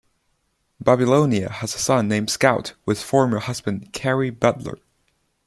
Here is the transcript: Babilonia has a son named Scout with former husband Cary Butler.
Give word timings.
Babilonia 0.83 1.51
has 1.51 1.75
a 1.75 1.77
son 1.77 2.07
named 2.07 2.31
Scout 2.31 2.73
with 2.87 2.99
former 3.03 3.37
husband 3.37 3.93
Cary 3.93 4.31
Butler. 4.31 4.79